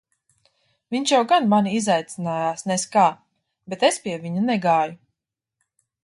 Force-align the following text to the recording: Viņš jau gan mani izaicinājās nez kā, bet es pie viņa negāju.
Viņš 0.93 1.11
jau 1.15 1.19
gan 1.31 1.49
mani 1.51 1.73
izaicinājās 1.79 2.65
nez 2.71 2.85
kā, 2.95 3.03
bet 3.73 3.85
es 3.91 3.99
pie 4.07 4.15
viņa 4.23 4.47
negāju. 4.47 4.97